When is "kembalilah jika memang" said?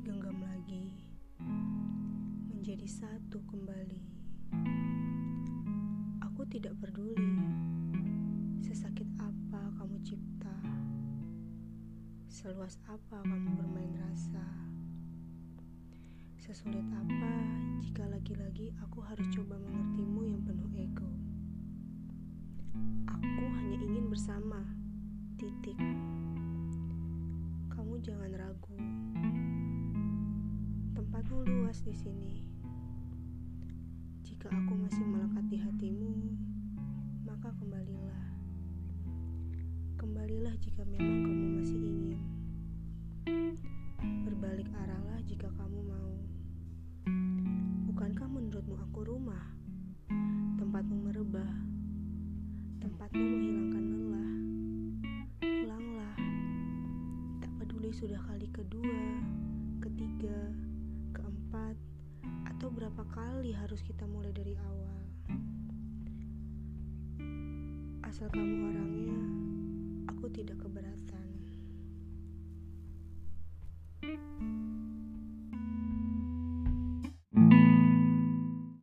39.94-41.22